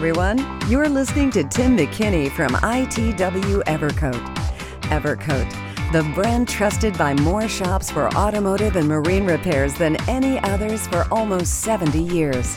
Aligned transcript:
everyone. 0.00 0.38
You're 0.70 0.88
listening 0.88 1.30
to 1.32 1.44
Tim 1.44 1.76
McKinney 1.76 2.30
from 2.30 2.52
ITW 2.52 3.62
Evercoat. 3.64 4.34
Evercoat, 4.84 5.92
the 5.92 6.02
brand 6.14 6.48
trusted 6.48 6.96
by 6.96 7.12
more 7.12 7.46
shops 7.46 7.90
for 7.90 8.08
automotive 8.14 8.76
and 8.76 8.88
marine 8.88 9.26
repairs 9.26 9.74
than 9.74 9.96
any 10.08 10.38
others 10.38 10.86
for 10.86 11.06
almost 11.10 11.60
70 11.60 12.02
years. 12.02 12.56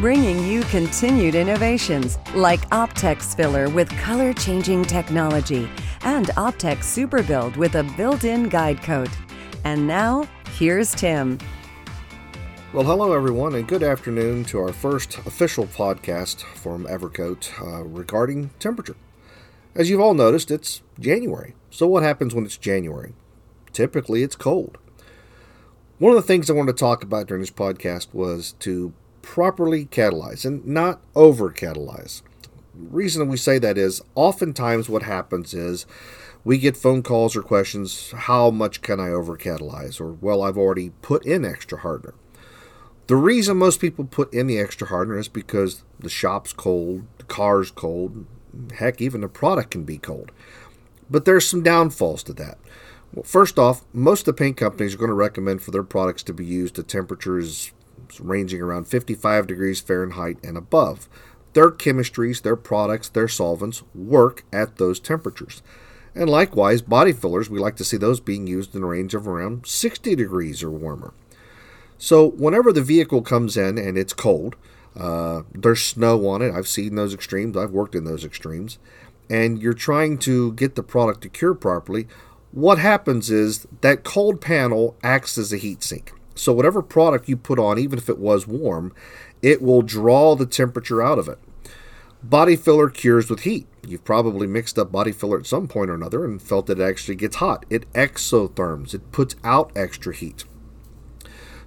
Bringing 0.00 0.42
you 0.46 0.62
continued 0.62 1.34
innovations 1.34 2.16
like 2.34 2.66
Optex 2.70 3.36
filler 3.36 3.68
with 3.68 3.90
color 3.98 4.32
changing 4.32 4.86
technology 4.86 5.68
and 6.04 6.28
Optex 6.38 6.84
Super 6.84 7.22
Build 7.22 7.54
with 7.58 7.74
a 7.74 7.82
built 7.98 8.24
in 8.24 8.48
guide 8.48 8.80
coat. 8.80 9.10
And 9.64 9.86
now, 9.86 10.26
here's 10.56 10.94
Tim. 10.94 11.36
Well, 12.70 12.84
hello 12.84 13.14
everyone, 13.14 13.54
and 13.54 13.66
good 13.66 13.82
afternoon 13.82 14.44
to 14.44 14.58
our 14.58 14.74
first 14.74 15.16
official 15.20 15.64
podcast 15.64 16.42
from 16.42 16.84
Evercoat 16.84 17.58
uh, 17.62 17.82
regarding 17.82 18.50
temperature. 18.58 18.96
As 19.74 19.88
you've 19.88 20.02
all 20.02 20.12
noticed, 20.12 20.50
it's 20.50 20.82
January. 21.00 21.54
So, 21.70 21.86
what 21.86 22.02
happens 22.02 22.34
when 22.34 22.44
it's 22.44 22.58
January? 22.58 23.14
Typically, 23.72 24.22
it's 24.22 24.36
cold. 24.36 24.76
One 25.96 26.14
of 26.14 26.16
the 26.16 26.26
things 26.26 26.50
I 26.50 26.52
wanted 26.52 26.76
to 26.76 26.78
talk 26.78 27.02
about 27.02 27.26
during 27.26 27.40
this 27.40 27.50
podcast 27.50 28.12
was 28.12 28.52
to 28.58 28.92
properly 29.22 29.86
catalyze 29.86 30.44
and 30.44 30.66
not 30.66 31.00
over 31.16 31.50
catalyze. 31.50 32.20
The 32.74 32.90
reason 32.90 33.26
we 33.28 33.38
say 33.38 33.58
that 33.60 33.78
is 33.78 34.02
oftentimes 34.14 34.90
what 34.90 35.04
happens 35.04 35.54
is 35.54 35.86
we 36.44 36.58
get 36.58 36.76
phone 36.76 37.02
calls 37.02 37.34
or 37.34 37.40
questions 37.40 38.10
how 38.10 38.50
much 38.50 38.82
can 38.82 39.00
I 39.00 39.08
over 39.08 39.38
catalyze? 39.38 40.02
Or, 40.02 40.12
well, 40.12 40.42
I've 40.42 40.58
already 40.58 40.90
put 41.00 41.24
in 41.24 41.46
extra 41.46 41.78
hardener. 41.78 42.12
The 43.08 43.16
reason 43.16 43.56
most 43.56 43.80
people 43.80 44.04
put 44.04 44.32
in 44.34 44.46
the 44.46 44.58
extra 44.58 44.88
hardener 44.88 45.18
is 45.18 45.28
because 45.28 45.82
the 45.98 46.10
shop's 46.10 46.52
cold, 46.52 47.04
the 47.16 47.24
car's 47.24 47.70
cold, 47.70 48.26
heck, 48.74 49.00
even 49.00 49.22
the 49.22 49.28
product 49.28 49.70
can 49.70 49.84
be 49.84 49.96
cold. 49.96 50.30
But 51.08 51.24
there's 51.24 51.48
some 51.48 51.62
downfalls 51.62 52.22
to 52.24 52.34
that. 52.34 52.58
Well, 53.14 53.22
first 53.22 53.58
off, 53.58 53.86
most 53.94 54.20
of 54.20 54.26
the 54.26 54.32
paint 54.34 54.58
companies 54.58 54.94
are 54.94 54.98
going 54.98 55.08
to 55.08 55.14
recommend 55.14 55.62
for 55.62 55.70
their 55.70 55.82
products 55.82 56.22
to 56.24 56.34
be 56.34 56.44
used 56.44 56.78
at 56.78 56.88
temperatures 56.88 57.72
ranging 58.20 58.60
around 58.60 58.88
55 58.88 59.46
degrees 59.46 59.80
Fahrenheit 59.80 60.36
and 60.44 60.58
above. 60.58 61.08
Their 61.54 61.70
chemistries, 61.70 62.42
their 62.42 62.56
products, 62.56 63.08
their 63.08 63.28
solvents 63.28 63.82
work 63.94 64.44
at 64.52 64.76
those 64.76 65.00
temperatures. 65.00 65.62
And 66.14 66.28
likewise, 66.28 66.82
body 66.82 67.12
fillers, 67.12 67.48
we 67.48 67.58
like 67.58 67.76
to 67.76 67.84
see 67.84 67.96
those 67.96 68.20
being 68.20 68.46
used 68.46 68.74
in 68.74 68.82
a 68.82 68.86
range 68.86 69.14
of 69.14 69.26
around 69.26 69.66
60 69.66 70.14
degrees 70.14 70.62
or 70.62 70.70
warmer. 70.70 71.14
So 71.98 72.30
whenever 72.30 72.72
the 72.72 72.82
vehicle 72.82 73.22
comes 73.22 73.56
in 73.56 73.76
and 73.76 73.98
it's 73.98 74.12
cold, 74.12 74.56
uh, 74.96 75.42
there's 75.52 75.84
snow 75.84 76.26
on 76.28 76.42
it. 76.42 76.54
I've 76.54 76.68
seen 76.68 76.94
those 76.94 77.12
extremes. 77.12 77.56
I've 77.56 77.72
worked 77.72 77.94
in 77.94 78.04
those 78.04 78.24
extremes. 78.24 78.78
And 79.28 79.60
you're 79.60 79.74
trying 79.74 80.18
to 80.18 80.52
get 80.52 80.74
the 80.74 80.82
product 80.82 81.22
to 81.22 81.28
cure 81.28 81.54
properly. 81.54 82.08
What 82.52 82.78
happens 82.78 83.30
is 83.30 83.66
that 83.82 84.04
cold 84.04 84.40
panel 84.40 84.96
acts 85.02 85.36
as 85.36 85.52
a 85.52 85.58
heat 85.58 85.82
sink. 85.82 86.12
So 86.34 86.52
whatever 86.52 86.82
product 86.82 87.28
you 87.28 87.36
put 87.36 87.58
on, 87.58 87.78
even 87.78 87.98
if 87.98 88.08
it 88.08 88.18
was 88.18 88.46
warm, 88.46 88.94
it 89.42 89.60
will 89.60 89.82
draw 89.82 90.34
the 90.34 90.46
temperature 90.46 91.02
out 91.02 91.18
of 91.18 91.28
it. 91.28 91.38
Body 92.22 92.56
filler 92.56 92.88
cures 92.88 93.28
with 93.28 93.40
heat. 93.40 93.66
You've 93.86 94.04
probably 94.04 94.46
mixed 94.46 94.78
up 94.78 94.90
body 94.90 95.12
filler 95.12 95.38
at 95.38 95.46
some 95.46 95.68
point 95.68 95.90
or 95.90 95.94
another 95.94 96.24
and 96.24 96.40
felt 96.40 96.66
that 96.66 96.80
it 96.80 96.84
actually 96.84 97.16
gets 97.16 97.36
hot. 97.36 97.66
It 97.70 97.92
exotherms, 97.92 98.94
it 98.94 99.12
puts 99.12 99.36
out 99.44 99.70
extra 99.76 100.14
heat. 100.14 100.44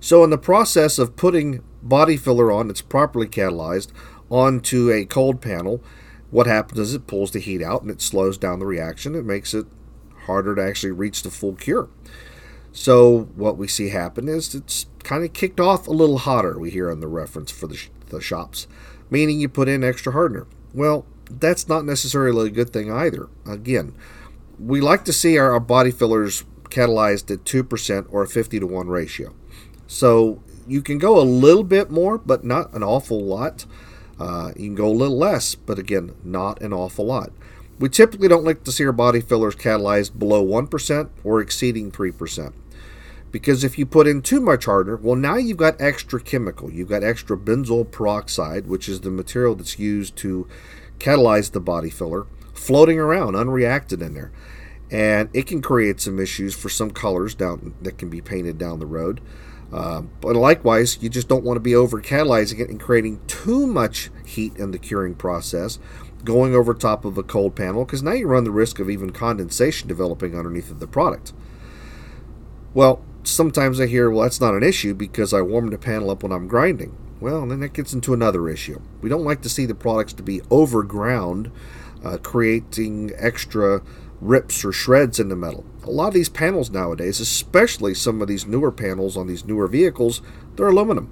So, 0.03 0.23
in 0.23 0.31
the 0.31 0.37
process 0.39 0.97
of 0.97 1.15
putting 1.15 1.63
body 1.83 2.17
filler 2.17 2.51
on 2.51 2.71
it's 2.71 2.81
properly 2.81 3.27
catalyzed 3.27 3.89
onto 4.31 4.89
a 4.89 5.05
cold 5.05 5.41
panel, 5.41 5.83
what 6.31 6.47
happens 6.47 6.79
is 6.79 6.95
it 6.95 7.05
pulls 7.05 7.31
the 7.31 7.39
heat 7.39 7.61
out 7.61 7.83
and 7.83 7.91
it 7.91 8.01
slows 8.01 8.39
down 8.39 8.57
the 8.57 8.65
reaction. 8.65 9.13
It 9.13 9.25
makes 9.25 9.53
it 9.53 9.67
harder 10.25 10.55
to 10.55 10.63
actually 10.63 10.91
reach 10.91 11.21
the 11.21 11.29
full 11.29 11.53
cure. 11.53 11.87
So, 12.71 13.29
what 13.35 13.57
we 13.57 13.67
see 13.67 13.89
happen 13.89 14.27
is 14.27 14.55
it's 14.55 14.87
kind 15.03 15.23
of 15.23 15.33
kicked 15.33 15.59
off 15.59 15.87
a 15.87 15.91
little 15.91 16.17
hotter, 16.17 16.57
we 16.57 16.71
hear 16.71 16.89
on 16.89 16.99
the 16.99 17.07
reference 17.07 17.51
for 17.51 17.67
the, 17.67 17.75
sh- 17.75 17.89
the 18.09 18.21
shops, 18.21 18.65
meaning 19.11 19.39
you 19.39 19.49
put 19.49 19.69
in 19.69 19.83
extra 19.83 20.13
hardener. 20.13 20.47
Well, 20.73 21.05
that's 21.29 21.67
not 21.67 21.85
necessarily 21.85 22.47
a 22.47 22.51
good 22.51 22.73
thing 22.73 22.91
either. 22.91 23.29
Again, 23.45 23.93
we 24.57 24.81
like 24.81 25.05
to 25.05 25.13
see 25.13 25.37
our, 25.37 25.51
our 25.51 25.59
body 25.59 25.91
fillers 25.91 26.43
catalyzed 26.69 27.29
at 27.29 27.43
2% 27.45 28.07
or 28.09 28.23
a 28.23 28.27
50 28.27 28.59
to 28.59 28.65
1 28.65 28.87
ratio. 28.87 29.35
So 29.91 30.41
you 30.65 30.81
can 30.81 30.99
go 30.99 31.19
a 31.19 31.21
little 31.21 31.65
bit 31.65 31.91
more, 31.91 32.17
but 32.17 32.45
not 32.45 32.71
an 32.73 32.81
awful 32.81 33.21
lot. 33.21 33.65
Uh, 34.17 34.53
you 34.55 34.67
can 34.67 34.75
go 34.75 34.87
a 34.87 34.89
little 34.89 35.17
less, 35.17 35.53
but 35.53 35.77
again, 35.77 36.15
not 36.23 36.61
an 36.61 36.71
awful 36.71 37.05
lot. 37.05 37.33
We 37.77 37.89
typically 37.89 38.29
don't 38.29 38.45
like 38.45 38.63
to 38.63 38.71
see 38.71 38.85
our 38.85 38.93
body 38.93 39.19
fillers 39.19 39.53
catalyzed 39.53 40.17
below 40.17 40.45
1% 40.45 41.09
or 41.25 41.41
exceeding 41.41 41.91
3%. 41.91 42.53
Because 43.31 43.65
if 43.65 43.77
you 43.77 43.85
put 43.85 44.07
in 44.07 44.21
too 44.21 44.39
much 44.39 44.63
harder, 44.63 44.95
well, 44.95 45.17
now 45.17 45.35
you've 45.35 45.57
got 45.57 45.81
extra 45.81 46.21
chemical. 46.21 46.71
You've 46.71 46.89
got 46.89 47.03
extra 47.03 47.35
benzoyl 47.35 47.91
peroxide, 47.91 48.67
which 48.67 48.87
is 48.87 49.01
the 49.01 49.11
material 49.11 49.55
that's 49.55 49.77
used 49.77 50.15
to 50.17 50.47
catalyze 50.99 51.51
the 51.51 51.59
body 51.59 51.89
filler, 51.89 52.27
floating 52.53 52.97
around 52.97 53.33
unreacted 53.33 54.01
in 54.01 54.13
there. 54.13 54.31
And 54.89 55.29
it 55.33 55.47
can 55.47 55.61
create 55.61 55.99
some 55.99 56.17
issues 56.17 56.55
for 56.55 56.69
some 56.69 56.91
colors 56.91 57.35
down 57.35 57.73
that 57.81 57.97
can 57.97 58.09
be 58.09 58.21
painted 58.21 58.57
down 58.57 58.79
the 58.79 58.85
road. 58.85 59.19
Uh, 59.71 60.01
but 60.19 60.35
likewise, 60.35 60.97
you 61.01 61.09
just 61.09 61.27
don't 61.27 61.45
want 61.45 61.55
to 61.55 61.61
be 61.61 61.75
over 61.75 62.01
catalyzing 62.01 62.59
it 62.59 62.69
and 62.69 62.79
creating 62.79 63.21
too 63.27 63.65
much 63.65 64.09
heat 64.25 64.55
in 64.57 64.71
the 64.71 64.77
curing 64.77 65.15
process, 65.15 65.79
going 66.25 66.53
over 66.53 66.73
top 66.73 67.05
of 67.05 67.17
a 67.17 67.23
cold 67.23 67.55
panel, 67.55 67.85
because 67.85 68.03
now 68.03 68.11
you 68.11 68.27
run 68.27 68.43
the 68.43 68.51
risk 68.51 68.79
of 68.79 68.89
even 68.89 69.11
condensation 69.11 69.87
developing 69.87 70.37
underneath 70.37 70.69
of 70.69 70.79
the 70.79 70.87
product. 70.87 71.33
Well, 72.73 73.01
sometimes 73.23 73.79
I 73.79 73.87
hear, 73.87 74.09
well, 74.09 74.23
that's 74.23 74.41
not 74.41 74.55
an 74.55 74.63
issue 74.63 74.93
because 74.93 75.33
I 75.33 75.41
warm 75.41 75.69
the 75.69 75.77
panel 75.77 76.09
up 76.09 76.23
when 76.23 76.31
I'm 76.31 76.47
grinding. 76.47 76.97
Well, 77.19 77.45
then 77.47 77.59
that 77.59 77.73
gets 77.73 77.93
into 77.93 78.13
another 78.13 78.49
issue. 78.49 78.81
We 79.01 79.09
don't 79.09 79.23
like 79.23 79.41
to 79.43 79.49
see 79.49 79.65
the 79.65 79.75
products 79.75 80.13
to 80.13 80.23
be 80.23 80.41
overground, 80.49 81.51
uh, 82.03 82.17
creating 82.17 83.11
extra 83.15 83.81
rips 84.21 84.63
or 84.63 84.71
shreds 84.71 85.19
in 85.19 85.29
the 85.29 85.35
metal. 85.35 85.65
A 85.83 85.89
lot 85.89 86.09
of 86.09 86.13
these 86.13 86.29
panels 86.29 86.69
nowadays, 86.69 87.19
especially 87.19 87.93
some 87.93 88.21
of 88.21 88.27
these 88.27 88.45
newer 88.45 88.71
panels 88.71 89.17
on 89.17 89.27
these 89.27 89.43
newer 89.43 89.67
vehicles, 89.67 90.21
they're 90.55 90.67
aluminum. 90.67 91.11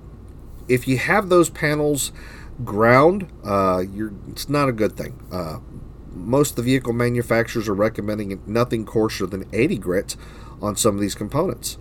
If 0.67 0.87
you 0.87 0.97
have 0.99 1.29
those 1.29 1.49
panels 1.49 2.11
ground, 2.63 3.27
uh, 3.43 3.83
it's 4.29 4.47
not 4.47 4.69
a 4.69 4.71
good 4.71 4.95
thing. 4.95 5.19
Uh, 5.31 5.59
most 6.13 6.51
of 6.51 6.55
the 6.57 6.61
vehicle 6.63 6.93
manufacturers 6.93 7.67
are 7.67 7.73
recommending 7.73 8.39
nothing 8.45 8.85
coarser 8.85 9.25
than 9.25 9.45
80 9.51 9.77
grit 9.77 10.15
on 10.61 10.75
some 10.75 10.95
of 10.95 11.01
these 11.01 11.15
components. 11.15 11.77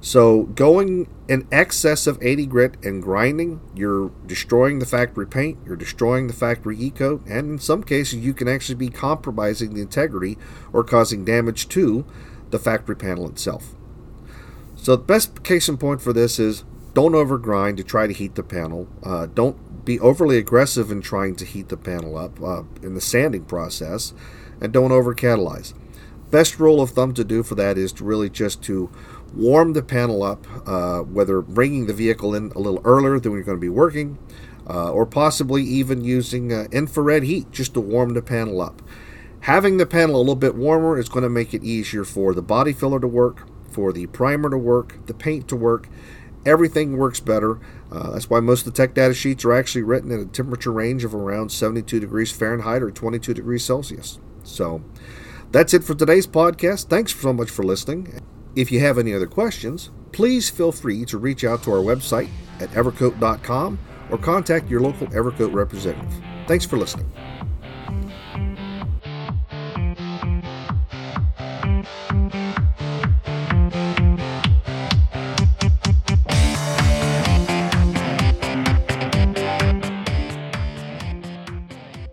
So 0.00 0.44
going 0.44 1.08
in 1.28 1.48
excess 1.50 2.06
of 2.06 2.22
80 2.22 2.46
grit 2.46 2.84
and 2.84 3.02
grinding, 3.02 3.60
you're 3.74 4.10
destroying 4.26 4.78
the 4.78 4.86
factory 4.86 5.26
paint, 5.26 5.58
you're 5.66 5.76
destroying 5.76 6.28
the 6.28 6.32
factory 6.32 6.78
e-coat, 6.78 7.22
and 7.26 7.50
in 7.50 7.58
some 7.58 7.82
cases 7.82 8.20
you 8.20 8.32
can 8.32 8.48
actually 8.48 8.76
be 8.76 8.90
compromising 8.90 9.74
the 9.74 9.82
integrity 9.82 10.38
or 10.72 10.84
causing 10.84 11.24
damage 11.24 11.68
to 11.70 12.06
the 12.50 12.58
factory 12.58 12.96
panel 12.96 13.28
itself. 13.28 13.74
So 14.76 14.94
the 14.94 15.02
best 15.02 15.42
case 15.42 15.68
in 15.68 15.76
point 15.76 16.00
for 16.00 16.12
this 16.12 16.38
is 16.38 16.64
don't 16.94 17.12
overgrind 17.12 17.76
to 17.78 17.84
try 17.84 18.06
to 18.06 18.12
heat 18.12 18.36
the 18.36 18.42
panel. 18.42 18.88
Uh, 19.02 19.26
don't 19.26 19.84
be 19.84 19.98
overly 19.98 20.38
aggressive 20.38 20.90
in 20.90 21.02
trying 21.02 21.34
to 21.36 21.44
heat 21.44 21.68
the 21.68 21.76
panel 21.76 22.16
up 22.16 22.40
uh, 22.42 22.62
in 22.82 22.94
the 22.94 23.00
sanding 23.00 23.44
process, 23.44 24.12
and 24.60 24.72
don't 24.72 24.92
over 24.92 25.14
catalyze. 25.14 25.74
Best 26.30 26.60
rule 26.60 26.82
of 26.82 26.90
thumb 26.90 27.14
to 27.14 27.24
do 27.24 27.42
for 27.42 27.54
that 27.54 27.78
is 27.78 27.92
to 27.94 28.04
really 28.04 28.28
just 28.28 28.62
to 28.64 28.90
warm 29.34 29.72
the 29.72 29.82
panel 29.82 30.22
up, 30.22 30.46
uh, 30.66 31.00
whether 31.00 31.40
bringing 31.40 31.86
the 31.86 31.94
vehicle 31.94 32.34
in 32.34 32.52
a 32.54 32.58
little 32.58 32.80
earlier 32.84 33.18
than 33.18 33.32
you're 33.32 33.42
going 33.42 33.56
to 33.56 33.60
be 33.60 33.68
working, 33.68 34.18
uh, 34.68 34.92
or 34.92 35.06
possibly 35.06 35.62
even 35.62 36.04
using 36.04 36.52
uh, 36.52 36.66
infrared 36.70 37.22
heat 37.22 37.50
just 37.50 37.74
to 37.74 37.80
warm 37.80 38.12
the 38.14 38.22
panel 38.22 38.60
up. 38.60 38.82
Having 39.40 39.78
the 39.78 39.86
panel 39.86 40.16
a 40.16 40.18
little 40.18 40.34
bit 40.34 40.54
warmer 40.54 40.98
is 40.98 41.08
going 41.08 41.22
to 41.22 41.30
make 41.30 41.54
it 41.54 41.64
easier 41.64 42.04
for 42.04 42.34
the 42.34 42.42
body 42.42 42.72
filler 42.72 43.00
to 43.00 43.08
work, 43.08 43.48
for 43.70 43.92
the 43.92 44.06
primer 44.08 44.50
to 44.50 44.58
work, 44.58 45.06
the 45.06 45.14
paint 45.14 45.48
to 45.48 45.56
work. 45.56 45.88
Everything 46.44 46.96
works 46.96 47.20
better. 47.20 47.58
Uh, 47.90 48.12
that's 48.12 48.28
why 48.28 48.40
most 48.40 48.66
of 48.66 48.72
the 48.72 48.76
tech 48.76 48.94
data 48.94 49.14
sheets 49.14 49.44
are 49.44 49.52
actually 49.52 49.82
written 49.82 50.10
in 50.10 50.20
a 50.20 50.26
temperature 50.26 50.72
range 50.72 51.04
of 51.04 51.14
around 51.14 51.50
72 51.50 52.00
degrees 52.00 52.32
Fahrenheit 52.32 52.82
or 52.82 52.90
22 52.90 53.32
degrees 53.32 53.64
Celsius. 53.64 54.18
So 54.42 54.82
that's 55.52 55.74
it 55.74 55.84
for 55.84 55.94
today's 55.94 56.26
podcast. 56.26 56.88
Thanks 56.88 57.14
so 57.14 57.32
much 57.32 57.50
for 57.50 57.62
listening. 57.62 58.20
If 58.56 58.72
you 58.72 58.80
have 58.80 58.98
any 58.98 59.14
other 59.14 59.26
questions, 59.26 59.90
please 60.12 60.50
feel 60.50 60.72
free 60.72 61.04
to 61.06 61.18
reach 61.18 61.44
out 61.44 61.62
to 61.64 61.72
our 61.72 61.78
website 61.78 62.28
at 62.60 62.70
evercoat.com 62.70 63.78
or 64.10 64.18
contact 64.18 64.68
your 64.68 64.80
local 64.80 65.06
Evercoat 65.08 65.52
representative. 65.52 66.12
Thanks 66.46 66.64
for 66.64 66.76
listening. 66.76 67.10